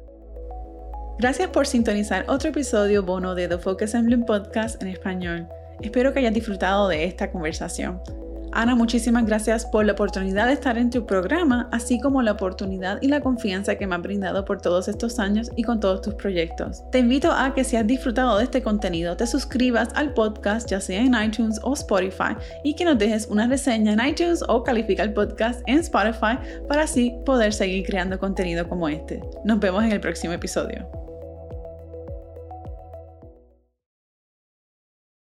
Gracias 1.19 1.49
por 1.49 1.67
sintonizar 1.67 2.25
otro 2.27 2.49
episodio 2.49 3.03
bono 3.03 3.35
de 3.35 3.47
The 3.47 3.57
Focus 3.57 3.93
Emblem 3.93 4.25
Podcast 4.25 4.81
en 4.81 4.89
español. 4.89 5.47
Espero 5.81 6.11
que 6.11 6.19
hayas 6.19 6.33
disfrutado 6.33 6.87
de 6.87 7.05
esta 7.05 7.31
conversación. 7.31 8.01
Ana, 8.55 8.75
muchísimas 8.75 9.25
gracias 9.25 9.65
por 9.65 9.83
la 9.83 9.93
oportunidad 9.93 10.45
de 10.45 10.53
estar 10.53 10.77
en 10.77 10.91
tu 10.91 11.07
programa, 11.07 11.69
así 11.71 11.99
como 11.99 12.21
la 12.21 12.33
oportunidad 12.33 13.01
y 13.01 13.07
la 13.07 13.19
confianza 13.19 13.75
que 13.75 13.87
me 13.87 13.95
has 13.95 14.01
brindado 14.01 14.45
por 14.45 14.61
todos 14.61 14.87
estos 14.87 15.17
años 15.17 15.51
y 15.55 15.63
con 15.63 15.79
todos 15.79 16.01
tus 16.01 16.13
proyectos. 16.13 16.83
Te 16.91 16.99
invito 16.99 17.31
a 17.31 17.53
que 17.55 17.63
si 17.63 17.77
has 17.77 17.87
disfrutado 17.87 18.37
de 18.37 18.43
este 18.43 18.61
contenido, 18.61 19.17
te 19.17 19.25
suscribas 19.25 19.89
al 19.95 20.13
podcast, 20.13 20.69
ya 20.69 20.79
sea 20.79 21.01
en 21.01 21.15
iTunes 21.15 21.59
o 21.63 21.73
Spotify, 21.73 22.35
y 22.63 22.75
que 22.75 22.85
nos 22.85 22.99
dejes 22.99 23.27
una 23.27 23.47
reseña 23.47 23.93
en 23.93 24.07
iTunes 24.07 24.43
o 24.47 24.63
califica 24.63 25.01
el 25.01 25.13
podcast 25.13 25.61
en 25.65 25.79
Spotify 25.79 26.37
para 26.67 26.83
así 26.83 27.15
poder 27.25 27.53
seguir 27.53 27.83
creando 27.85 28.19
contenido 28.19 28.69
como 28.69 28.87
este. 28.87 29.19
Nos 29.43 29.59
vemos 29.59 29.83
en 29.83 29.93
el 29.93 29.99
próximo 29.99 30.33
episodio. 30.33 31.02